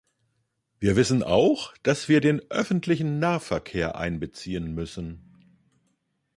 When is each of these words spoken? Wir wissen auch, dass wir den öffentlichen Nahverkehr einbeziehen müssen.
Wir 0.79 0.95
wissen 0.95 1.21
auch, 1.21 1.77
dass 1.83 2.09
wir 2.09 2.21
den 2.21 2.39
öffentlichen 2.49 3.19
Nahverkehr 3.19 3.95
einbeziehen 3.97 4.73
müssen. 4.73 5.59